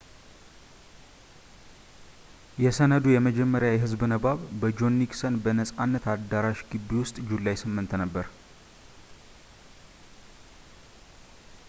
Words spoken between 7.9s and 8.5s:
ነበር